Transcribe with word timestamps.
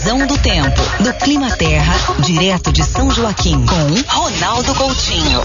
Previsão 0.00 0.26
do 0.26 0.38
tempo 0.38 1.02
do 1.02 1.12
Clima 1.14 1.50
Terra, 1.56 1.94
direto 2.20 2.72
de 2.72 2.82
São 2.82 3.10
Joaquim, 3.10 3.64
com 3.66 4.18
Ronaldo 4.18 4.74
Coutinho. 4.74 5.42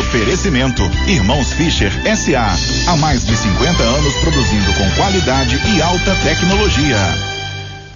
Oferecimento 0.00 0.82
Irmãos 1.06 1.52
Fischer 1.52 1.92
SA. 2.16 2.52
Há 2.90 2.96
mais 2.96 3.24
de 3.24 3.36
50 3.36 3.82
anos 3.82 4.14
produzindo 4.16 4.72
com 4.72 4.90
qualidade 4.96 5.60
e 5.72 5.82
alta 5.82 6.16
tecnologia. 6.16 7.29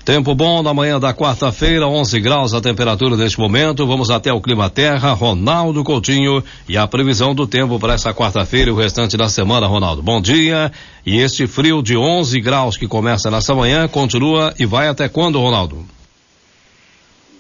Tempo 0.05 0.35
bom 0.35 0.63
na 0.63 0.75
manhã 0.75 1.01
da 1.01 1.15
quarta-feira, 1.15 1.87
11 1.87 2.21
graus 2.21 2.53
a 2.53 2.61
temperatura 2.61 3.17
neste 3.17 3.41
momento. 3.41 3.87
Vamos 3.87 4.11
até 4.11 4.31
o 4.31 4.41
Clima 4.41 4.69
Terra, 4.69 5.15
Ronaldo 5.15 5.83
Coutinho 5.83 6.45
e 6.69 6.77
a 6.77 6.87
previsão 6.87 7.35
do 7.35 7.47
tempo 7.47 7.81
para 7.81 7.95
essa 7.95 8.13
quarta-feira 8.13 8.69
e 8.69 8.73
o 8.73 8.77
restante 8.77 9.17
da 9.17 9.31
semana, 9.31 9.67
Ronaldo. 9.67 10.03
Bom 10.03 10.21
dia. 10.21 10.71
E 11.07 11.19
este 11.19 11.47
frio 11.47 11.83
de 11.83 11.97
11 11.97 12.39
graus 12.43 12.77
que 12.77 12.87
começa 12.87 13.31
nessa 13.31 13.55
manhã 13.55 13.89
continua 13.89 14.53
e 14.61 14.67
vai 14.67 14.89
até 14.89 15.09
quando, 15.09 15.41
Ronaldo? 15.41 15.87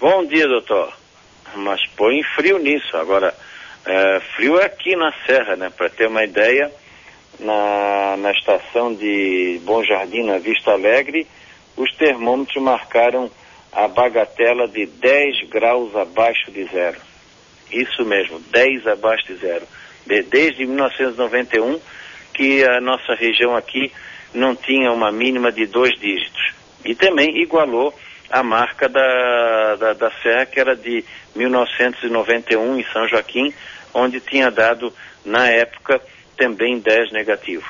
Bom 0.01 0.24
dia, 0.24 0.49
doutor. 0.49 0.91
Mas 1.57 1.87
põe 1.95 2.23
frio 2.35 2.59
nisso. 2.59 2.96
Agora, 2.96 3.35
é, 3.85 4.21
frio 4.37 4.59
é 4.59 4.65
aqui 4.65 4.96
na 4.96 5.12
Serra, 5.27 5.55
né? 5.55 5.69
Para 5.69 5.91
ter 5.91 6.09
uma 6.09 6.24
ideia, 6.24 6.73
na, 7.41 8.16
na 8.16 8.30
estação 8.30 8.95
de 8.95 9.60
Bom 9.66 9.85
Jardim, 9.85 10.23
na 10.23 10.38
Vista 10.38 10.71
Alegre, 10.71 11.27
os 11.77 11.92
termômetros 11.96 12.62
marcaram 12.62 13.30
a 13.73 13.88
bagatela 13.88 14.69
de 14.69 14.87
10 14.87 15.48
graus 15.48 15.95
abaixo 15.96 16.51
de 16.51 16.65
zero. 16.65 16.98
Isso 17.73 18.05
mesmo, 18.05 18.38
10 18.38 18.87
abaixo 18.87 19.27
de 19.27 19.37
zero. 19.37 19.66
De, 20.06 20.23
desde 20.23 20.65
1991 20.65 21.80
que 22.32 22.65
a 22.65 22.80
nossa 22.80 23.15
região 23.15 23.56
aqui 23.56 23.92
não 24.32 24.55
tinha 24.55 24.92
uma 24.92 25.10
mínima 25.10 25.51
de 25.51 25.66
dois 25.66 25.92
dígitos. 25.98 26.52
E 26.84 26.95
também 26.95 27.41
igualou 27.41 27.95
a 28.30 28.43
marca 28.43 28.88
da, 28.88 29.77
da, 29.77 29.93
da 29.93 30.10
Serra, 30.23 30.46
que 30.46 30.60
era 30.60 30.77
de 30.77 31.04
1991 31.34 32.79
em 32.79 32.84
São 32.93 33.09
Joaquim, 33.09 33.54
onde 33.93 34.21
tinha 34.21 34.51
dado, 34.51 34.93
na 35.24 35.49
época, 35.49 36.01
também 36.37 36.80
10 36.80 37.12
negativo. 37.12 37.65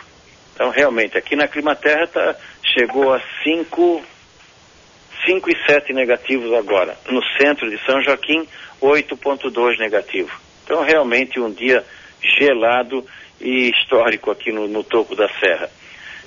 Então, 0.54 0.70
realmente, 0.70 1.18
aqui 1.18 1.36
na 1.36 1.48
Climaterra 1.48 2.06
tá, 2.06 2.36
chegou 2.74 3.14
a 3.14 3.22
5, 3.42 4.02
5 5.24 5.50
e 5.50 5.66
7 5.66 5.92
negativos 5.92 6.52
agora. 6.52 6.96
No 7.08 7.22
centro 7.38 7.70
de 7.70 7.82
São 7.84 8.02
Joaquim, 8.02 8.46
8,2 8.82 9.78
negativo. 9.78 10.30
Então, 10.64 10.82
realmente, 10.82 11.40
um 11.40 11.50
dia 11.50 11.84
gelado 12.38 13.06
e 13.40 13.70
histórico 13.70 14.30
aqui 14.30 14.50
no, 14.50 14.66
no 14.66 14.82
topo 14.82 15.14
da 15.14 15.28
serra. 15.40 15.70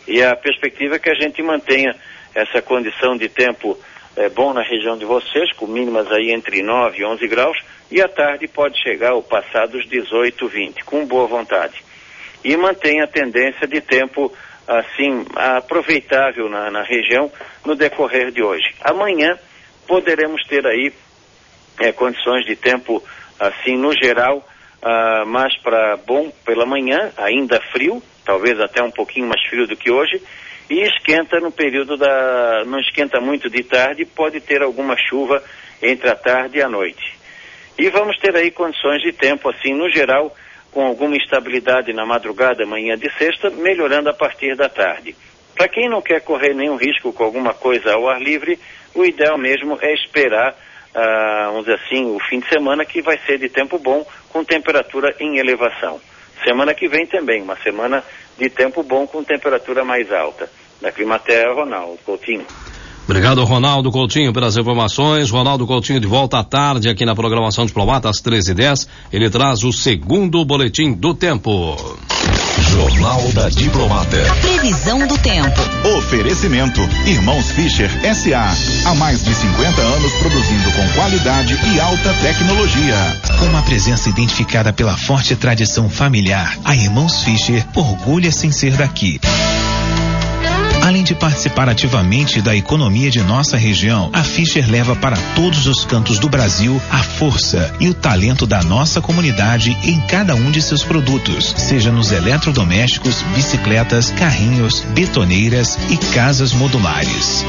E 0.07 0.23
a 0.23 0.35
perspectiva 0.35 0.95
é 0.95 0.99
que 0.99 1.09
a 1.09 1.15
gente 1.15 1.41
mantenha 1.43 1.95
essa 2.33 2.61
condição 2.61 3.17
de 3.17 3.27
tempo 3.27 3.77
é, 4.15 4.29
bom 4.29 4.53
na 4.53 4.61
região 4.61 4.97
de 4.97 5.05
vocês, 5.05 5.51
com 5.53 5.67
mínimas 5.67 6.11
aí 6.11 6.31
entre 6.31 6.61
9 6.61 6.99
e 6.99 7.05
11 7.05 7.27
graus, 7.27 7.57
e 7.91 8.01
à 8.01 8.07
tarde 8.07 8.47
pode 8.47 8.81
chegar 8.81 9.11
ao 9.11 9.21
passar 9.21 9.67
dos 9.67 9.87
18, 9.87 10.47
20, 10.47 10.83
com 10.85 11.05
boa 11.05 11.27
vontade. 11.27 11.83
E 12.43 12.55
mantenha 12.55 13.03
a 13.03 13.07
tendência 13.07 13.67
de 13.67 13.81
tempo 13.81 14.33
assim 14.67 15.25
aproveitável 15.35 16.49
na, 16.49 16.69
na 16.69 16.83
região 16.83 17.31
no 17.65 17.75
decorrer 17.75 18.31
de 18.31 18.43
hoje. 18.43 18.75
Amanhã 18.81 19.37
poderemos 19.87 20.43
ter 20.47 20.65
aí 20.67 20.91
é, 21.79 21.91
condições 21.91 22.45
de 22.45 22.55
tempo 22.55 23.01
assim 23.39 23.77
no 23.77 23.93
geral 23.93 24.45
uh, 24.81 25.25
mais 25.25 25.55
para 25.61 25.97
bom 25.97 26.31
pela 26.45 26.65
manhã, 26.65 27.11
ainda 27.17 27.61
frio, 27.71 28.01
talvez 28.25 28.59
até 28.59 28.81
um 28.81 28.91
pouquinho 28.91 29.27
mais 29.27 29.41
frio 29.47 29.67
do 29.67 29.75
que 29.75 29.91
hoje, 29.91 30.21
e 30.69 30.81
esquenta 30.81 31.39
no 31.39 31.51
período 31.51 31.95
da. 31.95 32.63
não 32.65 32.79
esquenta 32.79 33.21
muito 33.21 33.49
de 33.49 33.63
tarde, 33.63 34.05
pode 34.05 34.41
ter 34.41 34.61
alguma 34.61 34.95
chuva 34.97 35.41
entre 35.81 36.09
a 36.09 36.15
tarde 36.15 36.57
e 36.57 36.61
a 36.61 36.67
noite. 36.67 37.17
E 37.77 37.89
vamos 37.89 38.17
ter 38.17 38.35
aí 38.35 38.51
condições 38.51 39.01
de 39.01 39.13
tempo, 39.13 39.49
assim, 39.49 39.73
no 39.73 39.89
geral, 39.89 40.35
com 40.71 40.85
alguma 40.85 41.15
instabilidade 41.15 41.93
na 41.93 42.05
madrugada, 42.05 42.65
manhã 42.65 42.97
de 42.97 43.11
sexta, 43.17 43.49
melhorando 43.49 44.09
a 44.09 44.13
partir 44.13 44.55
da 44.55 44.69
tarde. 44.69 45.15
Para 45.55 45.67
quem 45.67 45.89
não 45.89 46.01
quer 46.01 46.21
correr 46.21 46.53
nenhum 46.53 46.75
risco 46.75 47.11
com 47.11 47.23
alguma 47.23 47.53
coisa 47.53 47.93
ao 47.93 48.07
ar 48.07 48.21
livre, 48.21 48.59
o 48.93 49.03
ideal 49.03 49.37
mesmo 49.37 49.77
é 49.81 49.93
esperar, 49.93 50.55
ah, 50.93 51.47
vamos 51.47 51.65
dizer 51.65 51.79
assim, 51.83 52.05
o 52.15 52.19
fim 52.29 52.39
de 52.39 52.49
semana 52.49 52.85
que 52.85 53.01
vai 53.01 53.17
ser 53.25 53.39
de 53.39 53.49
tempo 53.49 53.79
bom, 53.79 54.05
com 54.29 54.43
temperatura 54.43 55.15
em 55.19 55.37
elevação. 55.37 55.99
Semana 56.43 56.73
que 56.73 56.87
vem 56.87 57.05
também, 57.07 57.41
uma 57.41 57.57
semana 57.57 58.03
de 58.37 58.49
tempo 58.49 58.83
bom 58.83 59.07
com 59.07 59.23
temperatura 59.23 59.83
mais 59.83 60.11
alta. 60.11 60.49
Da 60.79 60.91
Climaterra, 60.91 61.53
Ronaldo 61.53 61.97
Coutinho. 62.05 62.45
Obrigado, 63.07 63.41
Ronaldo 63.45 63.89
Coutinho, 63.89 64.33
pelas 64.33 64.57
informações. 64.57 65.31
Ronaldo 65.31 65.65
Coutinho 65.65 65.97
de 65.97 66.05
volta 66.05 66.39
à 66.39 66.43
tarde 66.43 66.89
aqui 66.89 67.05
na 67.05 67.15
programação 67.15 67.65
Diplomata 67.65 68.09
às 68.09 68.17
13h10. 68.21 68.85
Ele 69.13 69.29
traz 69.29 69.63
o 69.63 69.71
segundo 69.71 70.43
boletim 70.43 70.91
do 70.91 71.13
tempo. 71.13 71.77
Jornal 72.69 73.31
da 73.31 73.47
Diplomata. 73.47 74.17
Previsão 74.41 75.07
do 75.07 75.17
tempo. 75.19 75.61
Oferecimento: 75.97 76.81
Irmãos 77.05 77.49
Fischer 77.51 77.89
SA. 78.13 78.53
Há 78.85 78.93
mais 78.95 79.23
de 79.23 79.33
50 79.33 79.81
anos 79.81 80.11
produzindo 80.15 80.69
com 80.71 80.87
qualidade 80.89 81.57
e 81.73 81.79
alta 81.79 82.13
tecnologia. 82.15 82.95
Com 83.39 83.45
uma 83.45 83.61
presença 83.61 84.09
identificada 84.09 84.73
pela 84.73 84.97
forte 84.97 85.33
tradição 85.37 85.89
familiar, 85.89 86.57
a 86.65 86.75
Irmãos 86.75 87.23
Fischer 87.23 87.65
orgulha-se 87.73 88.47
em 88.47 88.51
ser 88.51 88.75
daqui. 88.75 89.17
Além 90.87 91.03
de 91.03 91.13
participar 91.13 91.67
ativamente 91.67 92.41
da 92.41 92.55
economia 92.55 93.11
de 93.11 93.21
nossa 93.21 93.57
região, 93.57 94.09
a 94.13 94.23
Fischer 94.23 94.71
leva 94.71 94.95
para 94.95 95.17
todos 95.35 95.67
os 95.67 95.83
cantos 95.83 96.17
do 96.17 96.29
Brasil 96.29 96.81
a 96.89 96.99
força 97.03 97.75
e 97.77 97.89
o 97.89 97.93
talento 97.93 98.47
da 98.47 98.63
nossa 98.63 99.01
comunidade 99.01 99.77
em 99.83 99.99
cada 100.07 100.33
um 100.33 100.49
de 100.49 100.61
seus 100.61 100.85
produtos, 100.85 101.53
seja 101.57 101.91
nos 101.91 102.13
eletrodomésticos, 102.13 103.21
bicicletas, 103.35 104.11
carrinhos, 104.11 104.79
betoneiras 104.95 105.77
e 105.89 105.97
casas 106.13 106.53
modulares. 106.53 107.43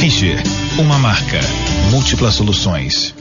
Fischer, 0.00 0.42
uma 0.78 0.98
marca, 0.98 1.38
múltiplas 1.90 2.32
soluções. 2.32 3.14